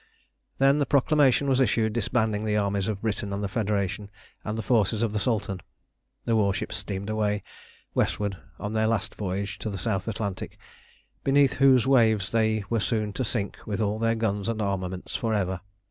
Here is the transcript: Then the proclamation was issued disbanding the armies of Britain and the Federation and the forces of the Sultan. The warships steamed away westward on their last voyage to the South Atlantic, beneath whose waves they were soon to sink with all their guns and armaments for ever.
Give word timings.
Then 0.57 0.79
the 0.79 0.87
proclamation 0.87 1.47
was 1.47 1.59
issued 1.59 1.93
disbanding 1.93 2.43
the 2.43 2.57
armies 2.57 2.87
of 2.87 3.03
Britain 3.03 3.31
and 3.31 3.43
the 3.43 3.47
Federation 3.47 4.09
and 4.43 4.57
the 4.57 4.63
forces 4.63 5.03
of 5.03 5.11
the 5.13 5.19
Sultan. 5.19 5.61
The 6.25 6.35
warships 6.35 6.77
steamed 6.77 7.07
away 7.07 7.43
westward 7.93 8.35
on 8.57 8.73
their 8.73 8.87
last 8.87 9.13
voyage 9.13 9.59
to 9.59 9.69
the 9.69 9.77
South 9.77 10.07
Atlantic, 10.07 10.57
beneath 11.23 11.53
whose 11.61 11.85
waves 11.85 12.31
they 12.31 12.63
were 12.67 12.79
soon 12.79 13.13
to 13.13 13.23
sink 13.23 13.59
with 13.67 13.79
all 13.79 13.99
their 13.99 14.15
guns 14.15 14.49
and 14.49 14.59
armaments 14.59 15.15
for 15.15 15.35
ever. 15.35 15.61